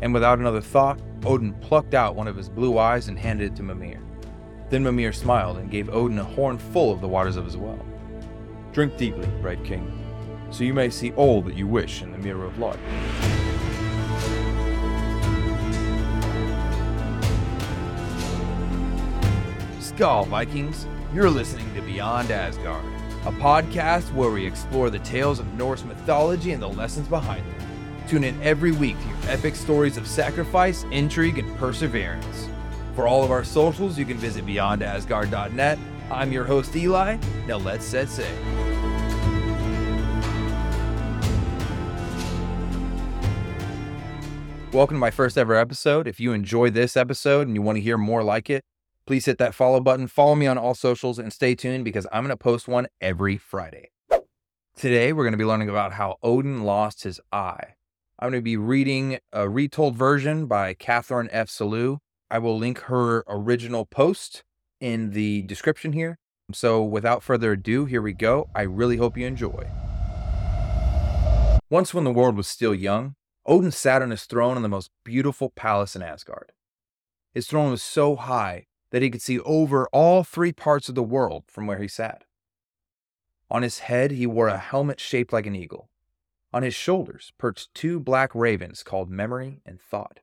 And 0.00 0.14
without 0.14 0.38
another 0.38 0.60
thought, 0.60 1.00
Odin 1.24 1.54
plucked 1.54 1.94
out 1.94 2.14
one 2.14 2.28
of 2.28 2.36
his 2.36 2.48
blue 2.48 2.78
eyes 2.78 3.08
and 3.08 3.18
handed 3.18 3.52
it 3.52 3.56
to 3.56 3.62
Mimir. 3.62 4.00
Then 4.70 4.84
Mimir 4.84 5.12
smiled 5.12 5.58
and 5.58 5.70
gave 5.70 5.88
Odin 5.88 6.18
a 6.18 6.24
horn 6.24 6.58
full 6.58 6.92
of 6.92 7.00
the 7.00 7.08
waters 7.08 7.36
of 7.36 7.44
his 7.44 7.56
well. 7.56 7.84
Drink 8.72 8.96
deeply, 8.96 9.26
bright 9.40 9.64
king, 9.64 9.90
so 10.50 10.62
you 10.62 10.74
may 10.74 10.90
see 10.90 11.12
all 11.12 11.42
that 11.42 11.56
you 11.56 11.66
wish 11.66 12.02
in 12.02 12.12
the 12.12 12.18
mirror 12.18 12.44
of 12.44 12.58
life. 12.58 12.78
Skull 19.80 20.26
Vikings, 20.26 20.86
you're 21.12 21.30
listening 21.30 21.74
to 21.74 21.80
Beyond 21.80 22.30
Asgard, 22.30 22.84
a 23.26 23.32
podcast 23.32 24.12
where 24.12 24.30
we 24.30 24.46
explore 24.46 24.90
the 24.90 25.00
tales 25.00 25.40
of 25.40 25.52
Norse 25.54 25.82
mythology 25.84 26.52
and 26.52 26.62
the 26.62 26.68
lessons 26.68 27.08
behind 27.08 27.44
them. 27.44 27.57
Tune 28.08 28.24
in 28.24 28.42
every 28.42 28.72
week 28.72 28.96
to 28.96 29.04
hear 29.04 29.16
epic 29.28 29.54
stories 29.54 29.98
of 29.98 30.06
sacrifice, 30.06 30.84
intrigue, 30.84 31.36
and 31.36 31.58
perseverance. 31.58 32.48
For 32.94 33.06
all 33.06 33.22
of 33.22 33.30
our 33.30 33.44
socials, 33.44 33.98
you 33.98 34.06
can 34.06 34.16
visit 34.16 34.46
beyondasgard.net. 34.46 35.78
I'm 36.10 36.32
your 36.32 36.44
host, 36.44 36.74
Eli. 36.74 37.18
Now 37.46 37.58
let's 37.58 37.84
set 37.84 38.08
sail. 38.08 38.26
Welcome 44.72 44.96
to 44.96 45.00
my 45.00 45.10
first 45.10 45.36
ever 45.36 45.54
episode. 45.54 46.08
If 46.08 46.18
you 46.18 46.32
enjoy 46.32 46.70
this 46.70 46.96
episode 46.96 47.46
and 47.46 47.54
you 47.54 47.60
want 47.60 47.76
to 47.76 47.82
hear 47.82 47.98
more 47.98 48.22
like 48.22 48.48
it, 48.48 48.64
please 49.06 49.26
hit 49.26 49.36
that 49.36 49.54
follow 49.54 49.80
button, 49.80 50.06
follow 50.06 50.34
me 50.34 50.46
on 50.46 50.56
all 50.56 50.74
socials, 50.74 51.18
and 51.18 51.30
stay 51.30 51.54
tuned 51.54 51.84
because 51.84 52.06
I'm 52.10 52.22
going 52.22 52.30
to 52.30 52.38
post 52.38 52.68
one 52.68 52.86
every 53.02 53.36
Friday. 53.36 53.90
Today, 54.76 55.12
we're 55.12 55.24
going 55.24 55.32
to 55.32 55.38
be 55.38 55.44
learning 55.44 55.68
about 55.68 55.92
how 55.92 56.16
Odin 56.22 56.62
lost 56.62 57.02
his 57.02 57.20
eye. 57.32 57.74
I'm 58.20 58.30
going 58.30 58.40
to 58.40 58.44
be 58.44 58.56
reading 58.56 59.20
a 59.32 59.48
retold 59.48 59.94
version 59.94 60.46
by 60.46 60.74
Catharine 60.74 61.28
F. 61.30 61.46
Sellew. 61.46 61.98
I 62.28 62.40
will 62.40 62.58
link 62.58 62.80
her 62.80 63.22
original 63.28 63.86
post 63.86 64.42
in 64.80 65.10
the 65.10 65.42
description 65.42 65.92
here. 65.92 66.18
So, 66.52 66.82
without 66.82 67.22
further 67.22 67.52
ado, 67.52 67.84
here 67.84 68.02
we 68.02 68.12
go. 68.12 68.48
I 68.56 68.62
really 68.62 68.96
hope 68.96 69.16
you 69.16 69.24
enjoy. 69.24 69.70
Once, 71.70 71.94
when 71.94 72.02
the 72.02 72.10
world 72.10 72.34
was 72.34 72.48
still 72.48 72.74
young, 72.74 73.14
Odin 73.46 73.70
sat 73.70 74.02
on 74.02 74.10
his 74.10 74.24
throne 74.24 74.56
in 74.56 74.64
the 74.64 74.68
most 74.68 74.90
beautiful 75.04 75.50
palace 75.50 75.94
in 75.94 76.02
Asgard. 76.02 76.50
His 77.32 77.46
throne 77.46 77.70
was 77.70 77.84
so 77.84 78.16
high 78.16 78.66
that 78.90 79.00
he 79.00 79.10
could 79.10 79.22
see 79.22 79.38
over 79.40 79.86
all 79.92 80.24
three 80.24 80.52
parts 80.52 80.88
of 80.88 80.96
the 80.96 81.04
world 81.04 81.44
from 81.46 81.68
where 81.68 81.78
he 81.78 81.86
sat. 81.86 82.24
On 83.48 83.62
his 83.62 83.78
head, 83.78 84.10
he 84.10 84.26
wore 84.26 84.48
a 84.48 84.58
helmet 84.58 84.98
shaped 84.98 85.32
like 85.32 85.46
an 85.46 85.54
eagle. 85.54 85.88
On 86.52 86.62
his 86.62 86.74
shoulders 86.74 87.32
perched 87.36 87.74
two 87.74 88.00
black 88.00 88.34
ravens 88.34 88.82
called 88.82 89.10
Memory 89.10 89.60
and 89.66 89.80
Thought. 89.80 90.20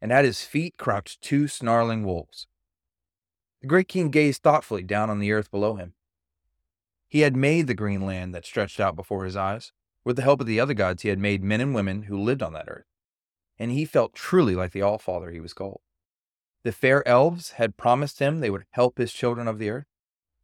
And 0.00 0.12
at 0.12 0.24
his 0.24 0.42
feet 0.42 0.76
crouched 0.76 1.22
two 1.22 1.48
snarling 1.48 2.04
wolves. 2.04 2.46
The 3.60 3.68
great 3.68 3.88
king 3.88 4.10
gazed 4.10 4.42
thoughtfully 4.42 4.82
down 4.82 5.08
on 5.08 5.18
the 5.18 5.32
earth 5.32 5.50
below 5.50 5.76
him. 5.76 5.94
He 7.08 7.20
had 7.20 7.36
made 7.36 7.66
the 7.66 7.74
green 7.74 8.04
land 8.04 8.34
that 8.34 8.44
stretched 8.44 8.80
out 8.80 8.96
before 8.96 9.24
his 9.24 9.36
eyes. 9.36 9.72
With 10.04 10.16
the 10.16 10.22
help 10.22 10.40
of 10.40 10.46
the 10.46 10.60
other 10.60 10.74
gods, 10.74 11.02
he 11.02 11.08
had 11.08 11.18
made 11.18 11.42
men 11.42 11.60
and 11.60 11.74
women 11.74 12.02
who 12.02 12.20
lived 12.20 12.42
on 12.42 12.52
that 12.52 12.68
earth. 12.68 12.86
And 13.58 13.70
he 13.70 13.84
felt 13.84 14.14
truly 14.14 14.54
like 14.54 14.72
the 14.72 14.82
Allfather 14.82 15.32
he 15.32 15.40
was 15.40 15.54
called. 15.54 15.80
The 16.62 16.72
fair 16.72 17.06
elves 17.06 17.52
had 17.52 17.76
promised 17.76 18.18
him 18.18 18.40
they 18.40 18.50
would 18.50 18.66
help 18.70 18.98
his 18.98 19.12
children 19.12 19.48
of 19.48 19.58
the 19.58 19.70
earth. 19.70 19.86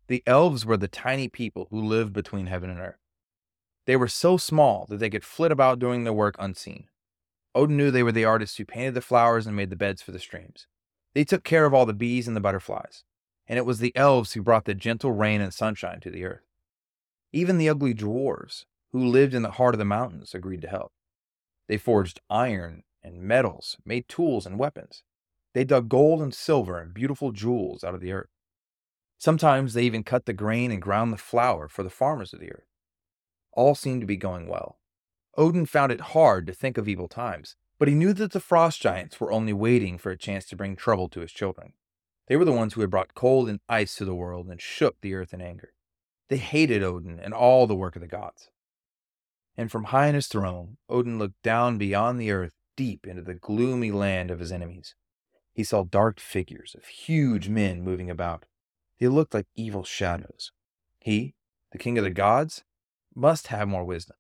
The 0.06 0.23
elves 0.27 0.64
were 0.64 0.77
the 0.77 0.89
tiny 0.89 1.28
people 1.28 1.67
who 1.70 1.80
lived 1.80 2.12
between 2.12 2.47
heaven 2.47 2.70
and 2.70 2.78
earth. 2.78 3.02
They 3.86 3.97
were 3.97 4.08
so 4.08 4.36
small 4.36 4.86
that 4.88 4.98
they 4.98 5.11
could 5.11 5.25
flit 5.25 5.50
about 5.50 5.78
doing 5.78 6.05
their 6.05 6.12
work 6.12 6.36
unseen. 6.38 6.88
Odin 7.55 7.77
knew 7.77 7.91
they 7.91 8.02
were 8.02 8.12
the 8.12 8.24
artists 8.24 8.56
who 8.56 8.64
painted 8.64 8.94
the 8.94 9.00
flowers 9.00 9.47
and 9.47 9.56
made 9.56 9.70
the 9.70 9.77
beds 9.77 10.00
for 10.00 10.12
the 10.12 10.19
streams. 10.19 10.66
They 11.14 11.24
took 11.24 11.45
care 11.45 11.67
of 11.67 11.74
all 11.74 11.84
the 11.84 11.92
bees 11.92 12.27
and 12.27 12.36
the 12.36 12.40
butterflies, 12.40 13.05
and 13.46 13.58
it 13.58 13.67
was 13.67 13.80
the 13.80 13.95
elves 13.96 14.33
who 14.33 14.42
brought 14.42 14.64
the 14.64 14.74
gentle 14.74 15.12
rain 15.12 15.40
and 15.40 15.52
sunshine 15.52 16.01
to 16.01 16.11
the 16.11 16.24
earth. 16.24 16.46
Even 17.33 17.58
the 17.58 17.68
ugly 17.68 17.95
dwarves, 17.95 18.64
who 18.92 19.05
lived 19.05 19.34
in 19.34 19.42
the 19.42 19.52
heart 19.52 19.74
of 19.74 19.79
the 19.79 19.84
mountains, 19.84 20.34
agreed 20.34 20.62
to 20.62 20.68
help. 20.68 20.92
They 21.68 21.77
forged 21.77 22.20
iron 22.30 22.84
and 23.02 23.23
metals, 23.23 23.77
made 23.84 24.08
tools 24.08 24.46
and 24.46 24.58
weapons. 24.58 25.02
They 25.55 25.64
dug 25.64 25.89
gold 25.89 26.23
and 26.23 26.33
silver 26.33 26.78
and 26.78 26.95
beautiful 26.95 27.33
jewels 27.33 27.84
out 27.84 27.95
of 27.95 28.01
the 28.01 28.12
earth. 28.12 28.30
Sometimes 29.18 29.74
they 29.74 29.84
even 29.84 30.02
cut 30.02 30.27
the 30.27 30.33
grain 30.33 30.70
and 30.70 30.80
ground 30.80 31.12
the 31.12 31.18
flour 31.18 31.68
for 31.68 31.83
the 31.83 31.90
farmers 31.90 32.33
of 32.33 32.40
the 32.40 32.52
earth. 32.52 32.67
All 33.52 33.74
seemed 33.74 34.01
to 34.01 34.07
be 34.07 34.17
going 34.17 34.48
well. 34.48 34.79
Odin 35.36 35.67
found 35.67 35.92
it 35.92 36.01
hard 36.01 36.46
to 36.46 36.52
think 36.52 36.77
of 36.79 36.89
evil 36.89 37.08
times, 37.08 37.57
but 37.79 37.89
he 37.89 37.95
knew 37.95 38.13
that 38.13 38.33
the 38.33 38.40
frost 38.40 38.80
giants 38.80 39.18
were 39.18 39.33
only 39.33 39.52
waiting 39.52 39.98
for 39.98 40.11
a 40.11 40.18
chance 40.18 40.45
to 40.46 40.57
bring 40.57 40.77
trouble 40.77 41.08
to 41.08 41.20
his 41.20 41.33
children. 41.33 41.73
They 42.29 42.36
were 42.36 42.45
the 42.45 42.52
ones 42.52 42.74
who 42.74 42.80
had 42.80 42.90
brought 42.90 43.14
cold 43.14 43.48
and 43.48 43.61
ice 43.68 43.96
to 43.96 44.05
the 44.05 44.14
world 44.14 44.48
and 44.48 44.61
shook 44.61 45.01
the 45.01 45.14
earth 45.14 45.35
in 45.35 45.40
anger. 45.40 45.73
They 46.29 46.36
hated 46.36 46.83
Odin 46.83 47.18
and 47.20 47.35
all 47.35 47.67
the 47.67 47.74
work 47.74 47.96
of 47.96 48.02
the 48.02 48.08
gods. 48.08 48.48
And 49.57 49.70
from 49.70 49.84
high 49.84 50.08
on 50.08 50.14
his 50.14 50.29
throne, 50.29 50.79
Odin 50.89 51.19
looked 51.19 51.42
down 51.42 51.77
beyond 51.77 52.20
the 52.20 52.30
earth 52.30 52.55
deep 52.77 53.07
into 53.07 53.23
the 53.23 53.34
gloomy 53.34 53.90
land 53.90 54.30
of 54.30 54.39
his 54.39 54.52
enemies. 54.52 54.95
He 55.52 55.64
saw 55.64 55.84
dark 55.84 56.20
figures 56.20 56.74
of 56.74 56.86
huge 56.86 57.48
men 57.48 57.83
moving 57.83 58.08
about. 58.08 58.46
They 58.98 59.08
looked 59.08 59.34
like 59.34 59.46
evil 59.55 59.84
shadows. 59.84 60.52
He, 61.01 61.34
the 61.73 61.79
king 61.79 61.98
of 61.98 62.05
the 62.05 62.11
gods, 62.11 62.64
must 63.14 63.48
have 63.48 63.68
more 63.68 63.84
wisdom. 63.84 64.17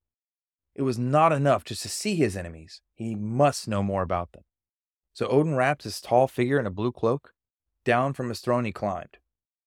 It 0.74 0.82
was 0.82 0.98
not 0.98 1.32
enough 1.32 1.64
just 1.64 1.82
to 1.82 1.88
see 1.88 2.16
his 2.16 2.36
enemies, 2.36 2.80
he 2.94 3.14
must 3.14 3.68
know 3.68 3.82
more 3.82 4.02
about 4.02 4.32
them. 4.32 4.44
So 5.12 5.26
Odin 5.28 5.56
wrapped 5.56 5.82
his 5.82 6.00
tall 6.00 6.26
figure 6.26 6.58
in 6.58 6.66
a 6.66 6.70
blue 6.70 6.92
cloak. 6.92 7.32
Down 7.84 8.12
from 8.12 8.28
his 8.28 8.40
throne 8.40 8.64
he 8.64 8.72
climbed. 8.72 9.18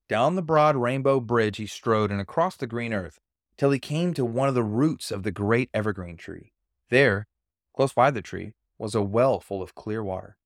Down 0.07 0.35
the 0.35 0.41
broad 0.41 0.75
rainbow 0.75 1.19
bridge 1.19 1.57
he 1.57 1.67
strode 1.67 2.11
and 2.11 2.21
across 2.21 2.55
the 2.55 2.67
green 2.67 2.93
earth 2.93 3.19
till 3.57 3.71
he 3.71 3.79
came 3.79 4.13
to 4.13 4.25
one 4.25 4.47
of 4.47 4.55
the 4.55 4.63
roots 4.63 5.11
of 5.11 5.23
the 5.23 5.31
great 5.31 5.69
evergreen 5.73 6.17
tree. 6.17 6.53
There, 6.89 7.27
close 7.75 7.93
by 7.93 8.11
the 8.11 8.21
tree, 8.21 8.53
was 8.77 8.95
a 8.95 9.01
well 9.01 9.39
full 9.39 9.61
of 9.61 9.75
clear 9.75 10.03
water. 10.03 10.37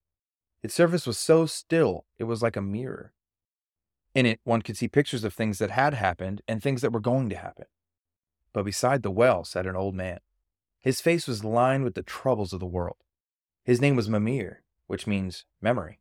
Its 0.62 0.74
surface 0.74 1.08
was 1.08 1.18
so 1.18 1.46
still, 1.46 2.06
it 2.18 2.26
was 2.26 2.42
like 2.42 2.56
a 2.56 2.62
mirror. 2.62 3.14
In 4.14 4.26
it, 4.26 4.40
one 4.44 4.62
could 4.62 4.78
see 4.78 4.88
pictures 4.88 5.24
of 5.24 5.34
things 5.34 5.60
that 5.60 5.72
had 5.72 5.94
happened 5.94 6.42
and 6.48 6.62
things 6.62 6.82
that 6.82 6.92
were 6.92 7.00
going 7.00 7.30
to 7.30 7.38
happen. 7.38 7.66
But 8.54 8.66
beside 8.66 9.04
the 9.04 9.12
well 9.12 9.44
sat 9.44 9.66
an 9.66 9.76
old 9.76 9.96
man. 9.96 10.20
His 10.80 11.02
face 11.02 11.28
was 11.28 11.44
lined 11.44 11.84
with 11.84 11.96
the 11.96 12.04
troubles 12.04 12.54
of 12.54 12.60
the 12.60 12.66
world. 12.66 12.98
His 13.64 13.82
name 13.82 13.96
was 13.96 14.10
Mimir, 14.10 14.64
which 14.88 15.06
means 15.06 15.46
memory. 15.62 16.00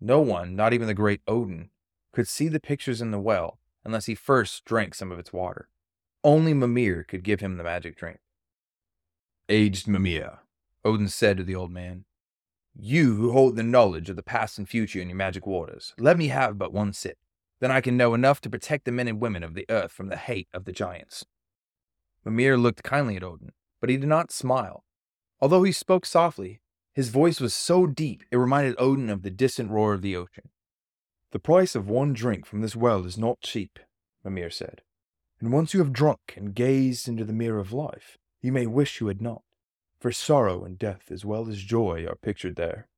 No 0.00 0.20
one, 0.20 0.56
not 0.56 0.72
even 0.72 0.86
the 0.86 0.94
great 0.94 1.20
Odin, 1.26 1.70
could 2.12 2.28
see 2.28 2.48
the 2.48 2.60
pictures 2.60 3.00
in 3.00 3.10
the 3.10 3.18
well 3.18 3.58
unless 3.84 4.06
he 4.06 4.14
first 4.14 4.64
drank 4.64 4.94
some 4.94 5.12
of 5.12 5.18
its 5.18 5.32
water. 5.32 5.68
Only 6.24 6.54
Mimir 6.54 7.04
could 7.04 7.22
give 7.22 7.40
him 7.40 7.56
the 7.56 7.64
magic 7.64 7.96
drink. 7.96 8.18
Aged 9.48 9.88
Mimir, 9.88 10.40
Odin 10.84 11.08
said 11.08 11.36
to 11.36 11.44
the 11.44 11.54
old 11.54 11.70
man, 11.70 12.04
You 12.74 13.14
who 13.14 13.32
hold 13.32 13.56
the 13.56 13.62
knowledge 13.62 14.10
of 14.10 14.16
the 14.16 14.22
past 14.22 14.58
and 14.58 14.68
future 14.68 15.00
in 15.00 15.08
your 15.08 15.16
magic 15.16 15.46
waters, 15.46 15.94
let 15.98 16.18
me 16.18 16.28
have 16.28 16.58
but 16.58 16.72
one 16.72 16.92
sip. 16.92 17.18
Then 17.60 17.70
I 17.70 17.80
can 17.80 17.96
know 17.96 18.14
enough 18.14 18.40
to 18.42 18.50
protect 18.50 18.84
the 18.84 18.92
men 18.92 19.08
and 19.08 19.20
women 19.20 19.42
of 19.42 19.54
the 19.54 19.66
earth 19.68 19.92
from 19.92 20.08
the 20.08 20.16
hate 20.16 20.48
of 20.52 20.64
the 20.64 20.72
giants. 20.72 21.24
Mimir 22.24 22.56
looked 22.56 22.82
kindly 22.82 23.16
at 23.16 23.24
Odin, 23.24 23.52
but 23.80 23.90
he 23.90 23.96
did 23.96 24.08
not 24.08 24.30
smile. 24.30 24.84
Although 25.40 25.62
he 25.62 25.72
spoke 25.72 26.04
softly, 26.06 26.60
his 26.92 27.10
voice 27.10 27.40
was 27.40 27.54
so 27.54 27.86
deep 27.86 28.24
it 28.30 28.36
reminded 28.36 28.74
Odin 28.78 29.08
of 29.10 29.22
the 29.22 29.30
distant 29.30 29.70
roar 29.70 29.94
of 29.94 30.02
the 30.02 30.16
ocean. 30.16 30.50
The 31.30 31.38
price 31.38 31.74
of 31.74 31.88
one 31.88 32.12
drink 32.12 32.46
from 32.46 32.60
this 32.60 32.74
well 32.74 33.04
is 33.04 33.18
not 33.18 33.40
cheap, 33.40 33.78
Mimir 34.24 34.50
said. 34.50 34.82
And 35.40 35.52
once 35.52 35.72
you 35.72 35.80
have 35.80 35.92
drunk 35.92 36.34
and 36.36 36.54
gazed 36.54 37.06
into 37.06 37.24
the 37.24 37.32
mirror 37.32 37.60
of 37.60 37.72
life, 37.72 38.18
you 38.40 38.50
may 38.50 38.66
wish 38.66 39.00
you 39.00 39.06
had 39.06 39.22
not, 39.22 39.42
for 40.00 40.10
sorrow 40.10 40.64
and 40.64 40.78
death 40.78 41.10
as 41.10 41.24
well 41.24 41.48
as 41.48 41.62
joy 41.62 42.06
are 42.06 42.16
pictured 42.16 42.56
there. 42.56 42.88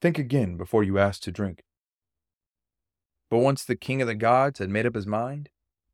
Think 0.00 0.18
again 0.18 0.56
before 0.56 0.84
you 0.84 0.98
ask 0.98 1.22
to 1.22 1.32
drink. 1.32 1.62
But 3.30 3.38
once 3.38 3.64
the 3.64 3.76
king 3.76 4.00
of 4.00 4.08
the 4.08 4.14
gods 4.14 4.58
had 4.58 4.70
made 4.70 4.86
up 4.86 4.94
his 4.94 5.06
mind, 5.06 5.48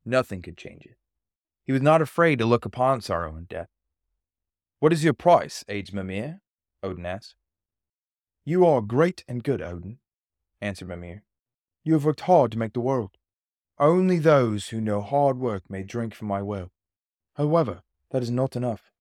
nothing 0.05 0.41
could 0.41 0.57
change 0.57 0.85
it. 0.85 0.97
He 1.63 1.71
was 1.71 1.81
not 1.81 2.01
afraid 2.01 2.39
to 2.39 2.45
look 2.45 2.65
upon 2.65 3.01
sorrow 3.01 3.35
and 3.35 3.47
death. 3.47 3.69
What 4.79 4.93
is 4.93 5.03
your 5.03 5.13
price, 5.13 5.63
aged 5.67 5.93
Mimir? 5.93 6.41
Odin 6.83 7.05
asked. 7.05 7.35
You 8.45 8.65
are 8.65 8.81
great 8.81 9.23
and 9.27 9.43
good, 9.43 9.61
Odin, 9.61 9.99
answered 10.61 10.89
Mimir. 10.89 11.23
You 11.83 11.93
have 11.93 12.05
worked 12.05 12.21
hard 12.21 12.51
to 12.51 12.57
make 12.57 12.73
the 12.73 12.81
world. 12.81 13.17
Only 13.79 14.19
those 14.19 14.67
who 14.67 14.81
know 14.81 15.01
hard 15.01 15.39
work 15.39 15.63
may 15.69 15.83
drink 15.83 16.13
from 16.13 16.27
my 16.27 16.41
well. 16.41 16.71
However, 17.35 17.81
that 18.11 18.21
is 18.21 18.29
not 18.29 18.55
enough. 18.55 18.91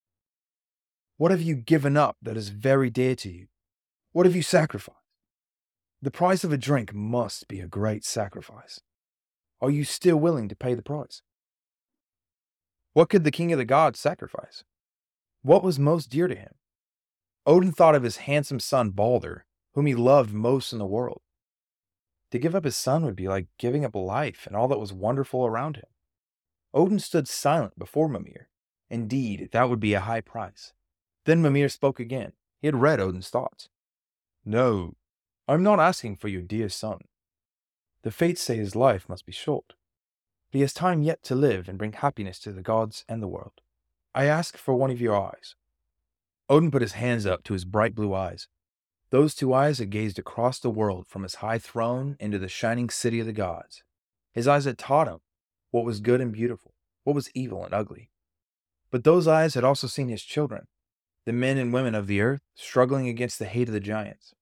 What 1.16 1.30
have 1.30 1.42
you 1.42 1.56
given 1.56 1.96
up 1.96 2.16
that 2.22 2.36
is 2.36 2.48
very 2.48 2.88
dear 2.88 3.14
to 3.16 3.30
you? 3.30 3.48
What 4.12 4.26
have 4.26 4.36
you 4.36 4.42
sacrificed? 4.42 5.01
The 6.02 6.10
price 6.10 6.42
of 6.42 6.52
a 6.52 6.58
drink 6.58 6.92
must 6.92 7.46
be 7.46 7.60
a 7.60 7.68
great 7.68 8.04
sacrifice. 8.04 8.80
Are 9.60 9.70
you 9.70 9.84
still 9.84 10.16
willing 10.16 10.48
to 10.48 10.56
pay 10.56 10.74
the 10.74 10.82
price? 10.82 11.22
What 12.92 13.08
could 13.08 13.22
the 13.22 13.30
king 13.30 13.52
of 13.52 13.58
the 13.58 13.64
gods 13.64 14.00
sacrifice? 14.00 14.64
What 15.42 15.62
was 15.62 15.78
most 15.78 16.10
dear 16.10 16.26
to 16.26 16.34
him? 16.34 16.54
Odin 17.46 17.70
thought 17.70 17.94
of 17.94 18.02
his 18.02 18.16
handsome 18.18 18.58
son 18.58 18.90
Balder, 18.90 19.46
whom 19.74 19.86
he 19.86 19.94
loved 19.94 20.32
most 20.32 20.72
in 20.72 20.80
the 20.80 20.86
world. 20.86 21.22
To 22.32 22.38
give 22.38 22.56
up 22.56 22.64
his 22.64 22.76
son 22.76 23.04
would 23.04 23.16
be 23.16 23.28
like 23.28 23.46
giving 23.56 23.84
up 23.84 23.94
life 23.94 24.44
and 24.48 24.56
all 24.56 24.66
that 24.68 24.80
was 24.80 24.92
wonderful 24.92 25.46
around 25.46 25.76
him. 25.76 25.88
Odin 26.74 26.98
stood 26.98 27.28
silent 27.28 27.78
before 27.78 28.08
Mimir. 28.08 28.48
Indeed, 28.90 29.50
that 29.52 29.70
would 29.70 29.80
be 29.80 29.94
a 29.94 30.00
high 30.00 30.20
price. 30.20 30.72
Then 31.26 31.42
Mimir 31.42 31.68
spoke 31.68 32.00
again. 32.00 32.32
He 32.60 32.66
had 32.66 32.80
read 32.80 32.98
Odin's 32.98 33.28
thoughts. 33.28 33.68
No, 34.44 34.96
I'm 35.48 35.62
not 35.62 35.80
asking 35.80 36.16
for 36.16 36.28
your 36.28 36.42
dear 36.42 36.68
son. 36.68 36.98
The 38.02 38.10
fates 38.10 38.40
say 38.40 38.56
his 38.56 38.76
life 38.76 39.08
must 39.08 39.26
be 39.26 39.32
short. 39.32 39.74
He 40.50 40.60
has 40.60 40.72
time 40.72 41.02
yet 41.02 41.22
to 41.24 41.34
live 41.34 41.68
and 41.68 41.78
bring 41.78 41.92
happiness 41.92 42.38
to 42.40 42.52
the 42.52 42.62
gods 42.62 43.04
and 43.08 43.22
the 43.22 43.28
world. 43.28 43.60
I 44.14 44.26
ask 44.26 44.56
for 44.56 44.74
one 44.74 44.90
of 44.90 45.00
your 45.00 45.16
eyes. 45.16 45.54
Odin 46.48 46.70
put 46.70 46.82
his 46.82 46.92
hands 46.92 47.24
up 47.26 47.42
to 47.44 47.54
his 47.54 47.64
bright 47.64 47.94
blue 47.94 48.14
eyes. 48.14 48.48
Those 49.10 49.34
two 49.34 49.52
eyes 49.52 49.78
had 49.78 49.90
gazed 49.90 50.18
across 50.18 50.58
the 50.58 50.70
world 50.70 51.06
from 51.06 51.22
his 51.22 51.36
high 51.36 51.58
throne 51.58 52.16
into 52.20 52.38
the 52.38 52.48
shining 52.48 52.90
city 52.90 53.20
of 53.20 53.26
the 53.26 53.32
gods. 53.32 53.82
His 54.32 54.46
eyes 54.46 54.64
had 54.64 54.78
taught 54.78 55.08
him 55.08 55.18
what 55.70 55.84
was 55.84 56.00
good 56.00 56.20
and 56.20 56.32
beautiful, 56.32 56.74
what 57.04 57.14
was 57.16 57.30
evil 57.34 57.64
and 57.64 57.74
ugly. 57.74 58.10
But 58.90 59.04
those 59.04 59.26
eyes 59.26 59.54
had 59.54 59.64
also 59.64 59.86
seen 59.86 60.08
his 60.08 60.22
children, 60.22 60.66
the 61.24 61.32
men 61.32 61.56
and 61.56 61.72
women 61.72 61.94
of 61.94 62.06
the 62.06 62.20
earth, 62.20 62.42
struggling 62.54 63.08
against 63.08 63.38
the 63.38 63.46
hate 63.46 63.68
of 63.68 63.74
the 63.74 63.80
giants. 63.80 64.34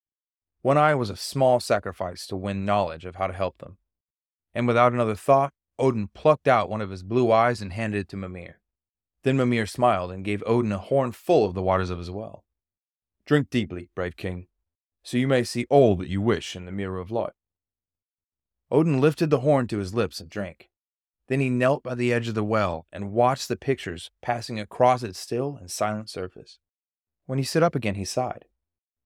One 0.62 0.76
eye 0.76 0.94
was 0.94 1.10
a 1.10 1.16
small 1.16 1.58
sacrifice 1.60 2.26
to 2.26 2.36
win 2.36 2.64
knowledge 2.64 3.04
of 3.04 3.16
how 3.16 3.26
to 3.26 3.32
help 3.32 3.58
them. 3.58 3.78
And 4.54 4.66
without 4.66 4.92
another 4.92 5.14
thought, 5.14 5.52
Odin 5.78 6.08
plucked 6.08 6.46
out 6.46 6.68
one 6.68 6.82
of 6.82 6.90
his 6.90 7.02
blue 7.02 7.32
eyes 7.32 7.62
and 7.62 7.72
handed 7.72 8.00
it 8.00 8.08
to 8.10 8.16
Mimir. 8.16 8.60
Then 9.22 9.36
Mimir 9.36 9.66
smiled 9.66 10.12
and 10.12 10.24
gave 10.24 10.42
Odin 10.46 10.72
a 10.72 10.78
horn 10.78 11.12
full 11.12 11.46
of 11.46 11.54
the 11.54 11.62
waters 11.62 11.90
of 11.90 11.98
his 11.98 12.10
well. 12.10 12.44
Drink 13.24 13.48
deeply, 13.48 13.88
brave 13.94 14.16
king, 14.16 14.48
so 15.02 15.16
you 15.16 15.28
may 15.28 15.44
see 15.44 15.66
all 15.70 15.96
that 15.96 16.08
you 16.08 16.20
wish 16.20 16.54
in 16.54 16.66
the 16.66 16.72
mirror 16.72 16.98
of 16.98 17.10
life. 17.10 17.32
Odin 18.70 19.00
lifted 19.00 19.30
the 19.30 19.40
horn 19.40 19.66
to 19.68 19.78
his 19.78 19.94
lips 19.94 20.20
and 20.20 20.28
drank. 20.28 20.68
Then 21.28 21.40
he 21.40 21.48
knelt 21.48 21.82
by 21.82 21.94
the 21.94 22.12
edge 22.12 22.28
of 22.28 22.34
the 22.34 22.44
well 22.44 22.86
and 22.92 23.12
watched 23.12 23.48
the 23.48 23.56
pictures 23.56 24.10
passing 24.20 24.58
across 24.58 25.02
its 25.02 25.18
still 25.18 25.56
and 25.58 25.70
silent 25.70 26.10
surface. 26.10 26.58
When 27.26 27.38
he 27.38 27.44
stood 27.44 27.62
up 27.62 27.74
again, 27.74 27.94
he 27.94 28.04
sighed, 28.04 28.46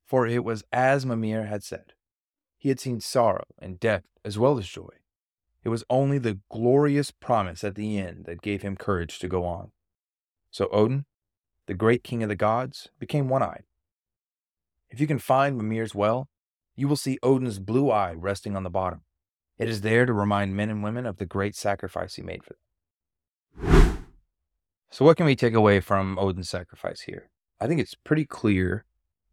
for 0.05 0.27
it 0.27 0.45
was 0.45 0.65
as 0.73 1.06
Mimir 1.06 1.47
had 1.47 1.62
said. 1.62 1.93
He 2.59 2.69
had 2.69 2.81
seen 2.81 3.01
sorrow 3.01 3.45
and 3.59 3.81
death 3.81 4.05
as 4.25 4.39
well 4.39 4.59
as 4.59 4.69
joy. 4.69 4.89
It 5.65 5.71
was 5.71 5.85
only 5.89 6.19
the 6.19 6.41
glorious 6.51 7.11
promise 7.11 7.65
at 7.65 7.75
the 7.75 7.99
end 7.99 8.27
that 8.27 8.43
gave 8.43 8.62
him 8.62 8.77
courage 8.77 9.19
to 9.19 9.29
go 9.29 9.45
on. 9.45 9.71
So 10.51 10.69
Odin, 10.71 11.06
the 11.67 11.75
great 11.75 12.05
king 12.05 12.23
of 12.23 12.29
the 12.29 12.37
gods, 12.37 12.89
became 12.99 13.29
one 13.29 13.43
eyed. 13.43 13.65
If 14.91 15.01
you 15.01 15.06
can 15.06 15.19
find 15.19 15.56
Mimir's 15.56 15.95
well, 15.95 16.29
you 16.77 16.87
will 16.87 16.97
see 16.97 17.19
Odin's 17.23 17.59
blue 17.59 17.91
eye 17.91 18.12
resting 18.12 18.57
on 18.57 18.62
the 18.62 18.71
bottom. 18.71 19.03
It 19.59 19.69
is 19.69 19.81
there 19.81 20.05
to 20.05 20.12
remind 20.12 20.57
men 20.57 20.71
and 20.71 20.83
women 20.83 21.07
of 21.07 21.17
the 21.17 21.27
great 21.27 21.57
sacrifice 21.57 22.17
he 22.17 22.23
made 22.23 22.43
for 22.45 22.55
them. 22.55 24.07
So, 24.91 25.05
what 25.05 25.17
can 25.17 25.27
we 25.27 25.37
take 25.37 25.55
away 25.55 25.81
from 25.81 26.19
Odin's 26.19 26.49
sacrifice 26.49 27.03
here? 27.03 27.31
I 27.61 27.67
think 27.67 27.81
it's 27.81 27.95
pretty 27.95 28.25
clear 28.25 28.85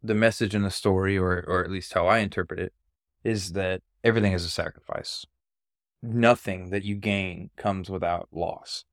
the 0.02 0.14
message 0.14 0.54
in 0.54 0.62
the 0.62 0.70
story, 0.70 1.16
or, 1.16 1.44
or 1.46 1.64
at 1.64 1.70
least 1.70 1.92
how 1.94 2.06
I 2.06 2.18
interpret 2.18 2.58
it, 2.58 2.72
is 3.24 3.52
that 3.52 3.82
everything 4.02 4.32
is 4.32 4.44
a 4.44 4.50
sacrifice. 4.50 5.24
Nothing 6.02 6.70
that 6.70 6.84
you 6.84 6.96
gain 6.96 7.50
comes 7.56 7.88
without 7.88 8.28
loss. 8.32 8.84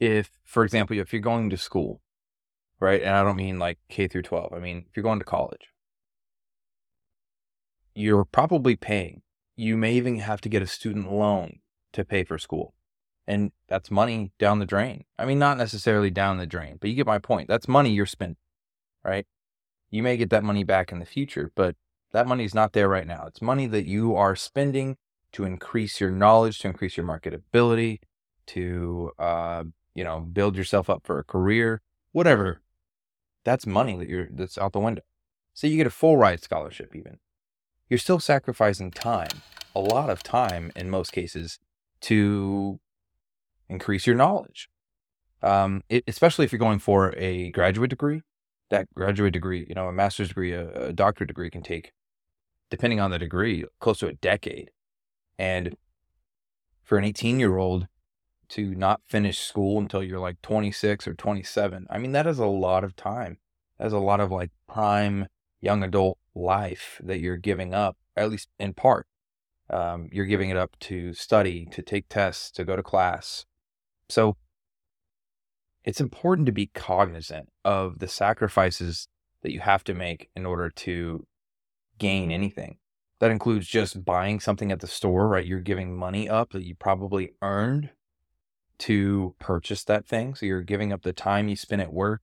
If, 0.00 0.30
for 0.44 0.64
example, 0.64 0.98
if 0.98 1.12
you're 1.12 1.22
going 1.22 1.48
to 1.50 1.56
school, 1.56 2.00
right, 2.80 3.00
and 3.00 3.14
I 3.14 3.22
don't 3.22 3.36
mean 3.36 3.58
like 3.58 3.78
K 3.88 4.08
through 4.08 4.22
12, 4.22 4.52
I 4.52 4.58
mean, 4.58 4.86
if 4.88 4.96
you're 4.96 5.04
going 5.04 5.20
to 5.20 5.24
college, 5.24 5.68
you're 7.94 8.24
probably 8.24 8.74
paying 8.74 9.22
you 9.56 9.76
may 9.76 9.92
even 9.94 10.18
have 10.18 10.40
to 10.42 10.48
get 10.48 10.62
a 10.62 10.66
student 10.66 11.12
loan 11.12 11.58
to 11.92 12.04
pay 12.04 12.24
for 12.24 12.38
school. 12.38 12.74
And 13.26 13.52
that's 13.68 13.90
money 13.90 14.32
down 14.38 14.58
the 14.58 14.66
drain. 14.66 15.04
I 15.18 15.24
mean, 15.24 15.38
not 15.38 15.58
necessarily 15.58 16.10
down 16.10 16.38
the 16.38 16.46
drain, 16.46 16.78
but 16.80 16.90
you 16.90 16.96
get 16.96 17.06
my 17.06 17.18
point. 17.18 17.48
That's 17.48 17.68
money 17.68 17.90
you're 17.90 18.06
spending, 18.06 18.36
right? 19.04 19.26
You 19.92 20.02
may 20.02 20.16
get 20.16 20.30
that 20.30 20.42
money 20.42 20.64
back 20.64 20.90
in 20.90 20.98
the 20.98 21.06
future, 21.06 21.52
but 21.54 21.76
that 22.10 22.26
money 22.26 22.44
is 22.44 22.54
not 22.54 22.72
there 22.72 22.88
right 22.88 23.06
now. 23.06 23.26
It's 23.28 23.40
money 23.40 23.68
that 23.68 23.86
you 23.86 24.16
are 24.16 24.34
spending 24.34 24.96
to 25.32 25.44
increase 25.44 26.00
your 26.00 26.10
knowledge, 26.10 26.58
to 26.58 26.68
increase 26.68 26.96
your 26.96 27.06
marketability, 27.06 28.00
to, 28.46 29.12
uh, 29.20 29.62
you 29.94 30.02
know, 30.02 30.18
build 30.18 30.56
yourself 30.56 30.90
up 30.90 31.02
for 31.04 31.20
a 31.20 31.24
career, 31.24 31.80
whatever. 32.10 32.60
That's 33.44 33.66
money 33.66 33.96
that 33.96 34.08
you're, 34.08 34.28
that's 34.32 34.58
out 34.58 34.72
the 34.72 34.80
window. 34.80 35.02
So 35.54 35.68
you 35.68 35.76
get 35.76 35.86
a 35.86 35.90
full 35.90 36.16
ride 36.16 36.42
scholarship 36.42 36.96
even 36.96 37.18
you're 37.92 37.98
still 37.98 38.20
sacrificing 38.20 38.90
time, 38.90 39.42
a 39.76 39.78
lot 39.80 40.08
of 40.08 40.22
time 40.22 40.72
in 40.74 40.88
most 40.88 41.12
cases, 41.12 41.58
to 42.00 42.80
increase 43.68 44.06
your 44.06 44.16
knowledge. 44.16 44.70
Um, 45.42 45.82
it, 45.90 46.02
especially 46.06 46.46
if 46.46 46.52
you're 46.52 46.58
going 46.58 46.78
for 46.78 47.12
a 47.18 47.50
graduate 47.50 47.90
degree, 47.90 48.22
that 48.72 48.92
graduate 48.94 49.34
degree, 49.34 49.66
you 49.68 49.74
know, 49.74 49.86
a 49.86 49.92
master's 49.92 50.28
degree, 50.28 50.52
a, 50.52 50.88
a 50.88 50.92
doctorate 50.92 51.28
degree 51.28 51.50
can 51.50 51.62
take, 51.62 51.92
depending 52.70 53.00
on 53.00 53.10
the 53.10 53.18
degree, 53.18 53.64
close 53.78 53.98
to 53.98 54.08
a 54.08 54.14
decade. 54.14 54.70
And 55.38 55.76
for 56.82 56.98
an 56.98 57.04
18 57.04 57.38
year 57.38 57.58
old 57.58 57.86
to 58.48 58.74
not 58.74 59.00
finish 59.06 59.38
school 59.38 59.78
until 59.78 60.02
you're 60.02 60.18
like 60.18 60.40
26 60.42 61.06
or 61.06 61.14
27, 61.14 61.86
I 61.88 61.98
mean, 61.98 62.12
that 62.12 62.26
is 62.26 62.38
a 62.38 62.46
lot 62.46 62.82
of 62.82 62.96
time. 62.96 63.38
That's 63.78 63.92
a 63.92 63.98
lot 63.98 64.20
of 64.20 64.32
like 64.32 64.50
prime 64.66 65.26
young 65.60 65.82
adult 65.82 66.18
life 66.34 67.00
that 67.04 67.20
you're 67.20 67.36
giving 67.36 67.74
up, 67.74 67.96
at 68.16 68.30
least 68.30 68.48
in 68.58 68.72
part. 68.72 69.06
Um, 69.70 70.08
you're 70.12 70.26
giving 70.26 70.50
it 70.50 70.56
up 70.56 70.78
to 70.80 71.12
study, 71.12 71.66
to 71.72 71.82
take 71.82 72.08
tests, 72.08 72.50
to 72.52 72.64
go 72.64 72.74
to 72.74 72.82
class. 72.82 73.44
So 74.08 74.36
it's 75.84 76.00
important 76.00 76.46
to 76.46 76.52
be 76.52 76.66
cognizant 76.66 77.48
of 77.64 77.98
the 77.98 78.08
sacrifices 78.08 79.08
that 79.42 79.52
you 79.52 79.60
have 79.60 79.84
to 79.84 79.94
make 79.94 80.30
in 80.36 80.46
order 80.46 80.70
to 80.70 81.26
gain 81.98 82.30
anything. 82.30 82.78
That 83.18 83.30
includes 83.30 83.66
just 83.66 84.04
buying 84.04 84.40
something 84.40 84.72
at 84.72 84.80
the 84.80 84.86
store, 84.86 85.28
right? 85.28 85.46
You're 85.46 85.60
giving 85.60 85.96
money 85.96 86.28
up 86.28 86.52
that 86.52 86.64
you 86.64 86.74
probably 86.74 87.32
earned 87.40 87.90
to 88.78 89.34
purchase 89.38 89.84
that 89.84 90.06
thing. 90.06 90.34
So 90.34 90.46
you're 90.46 90.62
giving 90.62 90.92
up 90.92 91.02
the 91.02 91.12
time 91.12 91.48
you 91.48 91.54
spend 91.54 91.82
at 91.82 91.92
work 91.92 92.20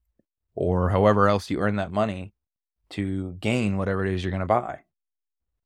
or 0.54 0.90
however 0.90 1.28
else 1.28 1.48
you 1.48 1.58
earn 1.58 1.76
that 1.76 1.92
money 1.92 2.34
to 2.90 3.32
gain 3.40 3.76
whatever 3.76 4.04
it 4.04 4.12
is 4.12 4.22
you're 4.22 4.30
going 4.30 4.40
to 4.40 4.46
buy. 4.46 4.80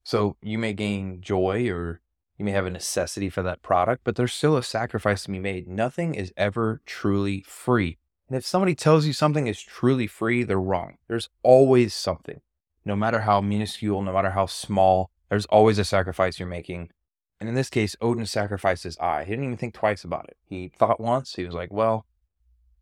So 0.05 0.37
you 0.41 0.59
may 0.59 0.73
gain 0.73 1.21
joy 1.21 1.69
or 1.69 2.01
you 2.39 2.45
may 2.45 2.51
have 2.51 2.67
a 2.67 2.71
necessity 2.71 3.31
for 3.31 3.43
that 3.43 3.63
product, 3.63 4.03
but 4.05 4.17
there's 4.17 4.33
still 4.33 4.57
a 4.57 4.63
sacrifice 4.63 5.23
to 5.25 5.31
be 5.31 5.39
made. 5.39 5.69
Nothing 5.69 6.15
is 6.15 6.33
ever 6.37 6.81
truly 6.85 7.43
free. 7.47 7.99
And 8.29 8.37
if 8.37 8.45
somebody 8.45 8.75
tells 8.75 9.07
you 9.07 9.13
something 9.13 9.47
is 9.47 9.61
truly 9.61 10.07
free, 10.07 10.43
they're 10.43 10.61
wrong. 10.61 10.97
There's 11.09 11.29
always 11.43 11.95
something, 11.95 12.41
no 12.85 12.97
matter 12.97 13.21
how 13.21 13.41
minuscule, 13.41 14.03
no 14.03 14.13
matter 14.13 14.31
how 14.31 14.47
small, 14.47 15.11
there's 15.29 15.47
always 15.47 15.79
a 15.79 15.85
sacrifice 15.85 16.39
you're 16.39 16.49
making. 16.49 16.91
And 17.39 17.49
in 17.49 17.55
this 17.55 17.71
case, 17.71 17.95
Odin 18.01 18.27
sacrificed 18.27 18.85
his 18.85 18.99
eye. 18.99 19.25
He 19.25 19.31
didn't 19.31 19.45
even 19.45 19.57
think 19.57 19.75
twice 19.75 20.05
about 20.05 20.27
it. 20.29 20.37
He 20.45 20.73
thought 20.77 21.01
once, 21.01 21.35
he 21.35 21.45
was 21.45 21.55
like, 21.55 21.73
well, 21.73 22.07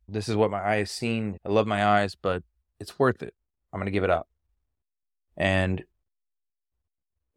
this 0.09 0.29
is 0.29 0.37
what 0.37 0.51
my 0.51 0.63
eye 0.63 0.77
has 0.77 0.91
seen. 0.91 1.39
I 1.45 1.49
love 1.49 1.67
my 1.67 1.85
eyes, 1.85 2.15
but 2.15 2.43
it's 2.79 2.99
worth 2.99 3.23
it. 3.23 3.35
I'm 3.73 3.81
going 3.81 3.87
to 3.87 3.93
give 3.93 4.05
it 4.05 4.11
up. 4.11 4.29
And 5.37 5.85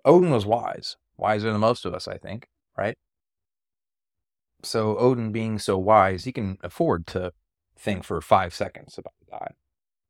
Odin 0.03 0.29
was 0.29 0.45
wise, 0.45 0.97
wiser 1.17 1.51
than 1.51 1.61
most 1.61 1.85
of 1.85 1.93
us, 1.93 2.07
I 2.07 2.17
think, 2.17 2.47
right? 2.77 2.97
So, 4.63 4.97
Odin 4.97 5.31
being 5.31 5.59
so 5.59 5.77
wise, 5.77 6.23
he 6.23 6.31
can 6.31 6.57
afford 6.63 7.05
to 7.07 7.31
think 7.77 8.03
for 8.03 8.19
five 8.21 8.53
seconds 8.53 8.97
about 8.97 9.13
God. 9.29 9.53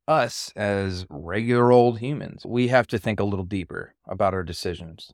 Us, 0.08 0.52
as 0.54 1.04
regular 1.10 1.72
old 1.72 1.98
humans, 1.98 2.46
we 2.46 2.68
have 2.68 2.86
to 2.88 2.98
think 2.98 3.18
a 3.20 3.24
little 3.24 3.44
deeper 3.44 3.94
about 4.06 4.34
our 4.34 4.44
decisions. 4.44 5.12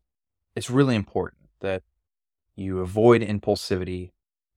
It's 0.55 0.71
really 0.71 0.95
important 0.95 1.49
that 1.61 1.83
you 2.55 2.81
avoid 2.81 3.23
impulsivity, 3.23 4.11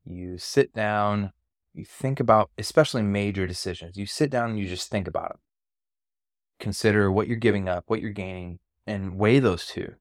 you 0.06 0.38
sit 0.38 0.74
down, 0.74 1.32
you 1.74 1.86
think 1.86 2.20
about, 2.20 2.52
especially 2.58 3.02
major 3.02 3.48
decisions. 3.48 3.98
You 3.98 4.06
sit 4.06 4.30
down 4.30 4.52
and 4.52 4.60
you 4.60 4.68
just 4.68 4.90
think 4.90 5.08
about 5.08 5.30
them 5.30 5.40
consider 6.60 7.12
what 7.12 7.28
you're 7.28 7.38
giving 7.38 7.68
up, 7.68 7.86
what 7.88 8.02
you're 8.02 8.12
gaining, 8.12 8.60
and 8.88 9.18
weigh 9.18 9.40
those 9.40 9.68
two. 9.68 9.94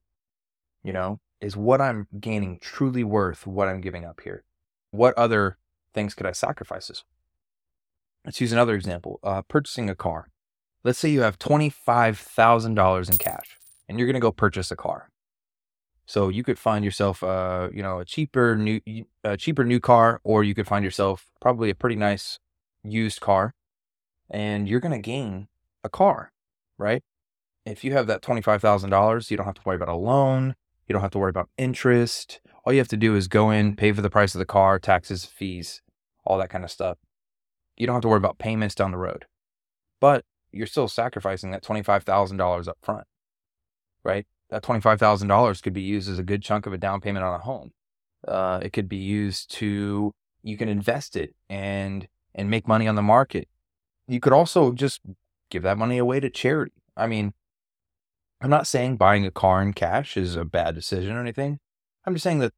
You 0.82 0.92
know, 0.92 1.20
is 1.40 1.56
what 1.56 1.80
I'm 1.80 2.08
gaining 2.20 2.58
truly 2.60 3.04
worth 3.04 3.46
what 3.46 3.68
I'm 3.68 3.80
giving 3.80 4.04
up 4.04 4.20
here? 4.22 4.44
What 4.90 5.16
other 5.16 5.58
things 5.92 6.14
could 6.14 6.26
I 6.26 6.32
sacrifice 6.32 6.88
this? 6.88 7.04
Let's 8.24 8.40
use 8.40 8.52
another 8.52 8.74
example 8.74 9.20
uh, 9.22 9.42
purchasing 9.42 9.90
a 9.90 9.94
car. 9.94 10.28
Let's 10.82 10.98
say 10.98 11.10
you 11.10 11.22
have 11.22 11.38
$25,000 11.38 13.10
in 13.10 13.18
cash 13.18 13.58
and 13.88 13.98
you're 13.98 14.06
going 14.06 14.14
to 14.14 14.20
go 14.20 14.32
purchase 14.32 14.70
a 14.70 14.76
car. 14.76 15.10
So 16.06 16.28
you 16.28 16.44
could 16.44 16.58
find 16.58 16.84
yourself, 16.84 17.22
uh, 17.22 17.70
you 17.72 17.82
know, 17.82 17.98
a 17.98 18.04
cheaper 18.04 18.56
new, 18.56 18.80
a 19.22 19.38
cheaper 19.38 19.64
new 19.64 19.80
car, 19.80 20.20
or 20.22 20.44
you 20.44 20.54
could 20.54 20.66
find 20.66 20.84
yourself 20.84 21.30
probably 21.40 21.70
a 21.70 21.74
pretty 21.74 21.96
nice 21.96 22.38
used 22.82 23.20
car, 23.20 23.54
and 24.28 24.68
you're 24.68 24.80
going 24.80 24.92
to 24.92 24.98
gain 24.98 25.48
a 25.82 25.88
car 25.88 26.30
right? 26.78 27.02
If 27.64 27.84
you 27.84 27.92
have 27.92 28.06
that 28.06 28.22
$25,000, 28.22 29.30
you 29.30 29.36
don't 29.36 29.46
have 29.46 29.54
to 29.54 29.62
worry 29.64 29.76
about 29.76 29.88
a 29.88 29.94
loan. 29.94 30.54
You 30.86 30.92
don't 30.92 31.02
have 31.02 31.10
to 31.12 31.18
worry 31.18 31.30
about 31.30 31.48
interest. 31.56 32.40
All 32.64 32.72
you 32.72 32.78
have 32.78 32.88
to 32.88 32.96
do 32.96 33.14
is 33.14 33.28
go 33.28 33.50
in, 33.50 33.76
pay 33.76 33.92
for 33.92 34.02
the 34.02 34.10
price 34.10 34.34
of 34.34 34.38
the 34.38 34.44
car, 34.44 34.78
taxes, 34.78 35.24
fees, 35.24 35.82
all 36.24 36.38
that 36.38 36.50
kind 36.50 36.64
of 36.64 36.70
stuff. 36.70 36.98
You 37.76 37.86
don't 37.86 37.94
have 37.94 38.02
to 38.02 38.08
worry 38.08 38.18
about 38.18 38.38
payments 38.38 38.74
down 38.74 38.90
the 38.90 38.98
road. 38.98 39.26
But 40.00 40.24
you're 40.52 40.66
still 40.66 40.88
sacrificing 40.88 41.50
that 41.50 41.64
$25,000 41.64 42.68
up 42.68 42.78
front, 42.82 43.06
right? 44.04 44.26
That 44.50 44.62
$25,000 44.62 45.62
could 45.62 45.72
be 45.72 45.82
used 45.82 46.08
as 46.08 46.18
a 46.18 46.22
good 46.22 46.42
chunk 46.42 46.66
of 46.66 46.72
a 46.72 46.78
down 46.78 47.00
payment 47.00 47.24
on 47.24 47.34
a 47.34 47.42
home. 47.42 47.72
Uh, 48.26 48.60
it 48.62 48.72
could 48.72 48.88
be 48.88 48.96
used 48.96 49.50
to, 49.52 50.12
you 50.42 50.56
can 50.56 50.68
invest 50.68 51.16
it 51.16 51.34
and, 51.48 52.08
and 52.34 52.50
make 52.50 52.68
money 52.68 52.86
on 52.86 52.94
the 52.94 53.02
market. 53.02 53.48
You 54.06 54.20
could 54.20 54.32
also 54.32 54.72
just 54.72 55.00
give 55.50 55.62
that 55.62 55.78
money 55.78 55.98
away 55.98 56.20
to 56.20 56.30
charity. 56.30 56.72
I 56.96 57.06
mean, 57.06 57.32
I'm 58.44 58.50
not 58.50 58.66
saying 58.66 58.98
buying 58.98 59.24
a 59.24 59.30
car 59.30 59.62
in 59.62 59.72
cash 59.72 60.18
is 60.18 60.36
a 60.36 60.44
bad 60.44 60.74
decision 60.74 61.16
or 61.16 61.20
anything. 61.22 61.60
I'm 62.04 62.12
just 62.12 62.24
saying 62.24 62.40
that 62.40 62.52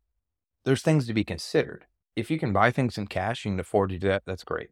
there's 0.64 0.82
things 0.82 1.06
to 1.06 1.14
be 1.14 1.22
considered. 1.22 1.86
If 2.16 2.28
you 2.28 2.40
can 2.40 2.52
buy 2.52 2.72
things 2.72 2.98
in 2.98 3.06
cash, 3.06 3.44
you 3.44 3.52
can 3.52 3.60
afford 3.60 3.90
to 3.90 3.98
do 4.00 4.08
that. 4.08 4.24
That's 4.26 4.42
great. 4.42 4.70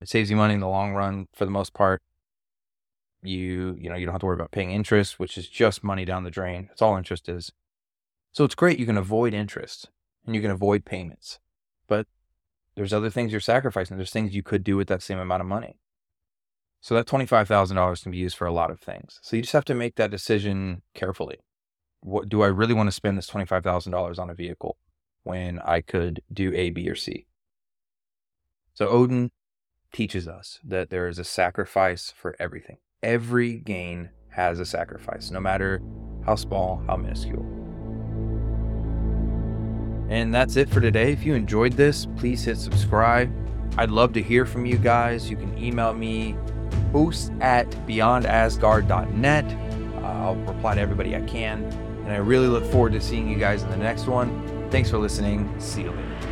It 0.00 0.08
saves 0.08 0.30
you 0.30 0.36
money 0.36 0.54
in 0.54 0.60
the 0.60 0.68
long 0.68 0.92
run 0.92 1.26
for 1.34 1.44
the 1.44 1.50
most 1.50 1.74
part. 1.74 2.00
You, 3.24 3.76
you 3.76 3.90
know, 3.90 3.96
you 3.96 4.06
don't 4.06 4.12
have 4.12 4.20
to 4.20 4.26
worry 4.26 4.36
about 4.36 4.52
paying 4.52 4.70
interest, 4.70 5.18
which 5.18 5.36
is 5.36 5.48
just 5.48 5.82
money 5.82 6.04
down 6.04 6.22
the 6.22 6.30
drain. 6.30 6.66
That's 6.68 6.80
all 6.80 6.96
interest 6.96 7.28
is. 7.28 7.50
So 8.30 8.44
it's 8.44 8.54
great. 8.54 8.78
You 8.78 8.86
can 8.86 8.96
avoid 8.96 9.34
interest 9.34 9.90
and 10.24 10.36
you 10.36 10.40
can 10.40 10.52
avoid 10.52 10.84
payments, 10.84 11.40
but 11.88 12.06
there's 12.76 12.92
other 12.92 13.10
things 13.10 13.32
you're 13.32 13.40
sacrificing. 13.40 13.96
There's 13.96 14.12
things 14.12 14.32
you 14.32 14.44
could 14.44 14.62
do 14.62 14.76
with 14.76 14.86
that 14.86 15.02
same 15.02 15.18
amount 15.18 15.40
of 15.40 15.48
money. 15.48 15.80
So 16.82 16.96
that 16.96 17.06
$25,000 17.06 18.02
can 18.02 18.10
be 18.10 18.18
used 18.18 18.36
for 18.36 18.46
a 18.46 18.52
lot 18.52 18.72
of 18.72 18.80
things. 18.80 19.20
So 19.22 19.36
you 19.36 19.42
just 19.42 19.52
have 19.52 19.64
to 19.66 19.74
make 19.74 19.94
that 19.94 20.10
decision 20.10 20.82
carefully. 20.94 21.38
What 22.00 22.28
do 22.28 22.42
I 22.42 22.48
really 22.48 22.74
want 22.74 22.88
to 22.88 22.92
spend 22.92 23.16
this 23.16 23.30
$25,000 23.30 24.18
on 24.18 24.28
a 24.28 24.34
vehicle 24.34 24.76
when 25.22 25.60
I 25.60 25.80
could 25.80 26.22
do 26.32 26.52
A, 26.52 26.70
B, 26.70 26.90
or 26.90 26.96
C? 26.96 27.28
So 28.74 28.88
Odin 28.88 29.30
teaches 29.92 30.26
us 30.26 30.58
that 30.64 30.90
there 30.90 31.06
is 31.06 31.20
a 31.20 31.24
sacrifice 31.24 32.12
for 32.16 32.34
everything. 32.40 32.78
Every 33.00 33.58
gain 33.58 34.10
has 34.30 34.58
a 34.58 34.66
sacrifice, 34.66 35.30
no 35.30 35.38
matter 35.38 35.80
how 36.26 36.34
small, 36.34 36.82
how 36.88 36.96
minuscule. 36.96 37.46
And 40.08 40.34
that's 40.34 40.56
it 40.56 40.68
for 40.68 40.80
today. 40.80 41.12
If 41.12 41.22
you 41.22 41.34
enjoyed 41.34 41.74
this, 41.74 42.08
please 42.16 42.42
hit 42.42 42.58
subscribe. 42.58 43.32
I'd 43.78 43.92
love 43.92 44.12
to 44.14 44.22
hear 44.22 44.44
from 44.44 44.66
you 44.66 44.78
guys. 44.78 45.30
You 45.30 45.36
can 45.36 45.56
email 45.56 45.94
me 45.94 46.36
hosts 46.92 47.30
at 47.40 47.68
beyondasgard.net. 47.86 49.44
Uh, 49.44 50.06
I'll 50.06 50.36
reply 50.36 50.74
to 50.74 50.80
everybody 50.80 51.16
I 51.16 51.22
can. 51.22 51.64
And 52.04 52.12
I 52.12 52.16
really 52.16 52.48
look 52.48 52.64
forward 52.66 52.92
to 52.92 53.00
seeing 53.00 53.28
you 53.28 53.38
guys 53.38 53.62
in 53.62 53.70
the 53.70 53.76
next 53.76 54.06
one. 54.06 54.68
Thanks 54.70 54.90
for 54.90 54.98
listening. 54.98 55.52
See 55.60 55.82
you 55.82 55.90
later. 55.90 56.31